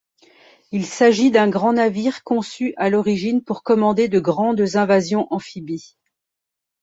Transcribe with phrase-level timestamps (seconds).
[0.71, 5.95] Il s'agit d'un grand navire conçu à l'origine pour commander de grandes invasions amphibies.